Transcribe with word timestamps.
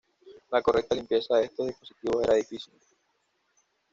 La 0.49 0.63
correcta 0.63 0.95
limpieza 0.95 1.35
de 1.35 1.45
estos 1.45 1.67
dispositivos 1.67 2.23
era 2.23 2.33
difícil. 2.33 2.73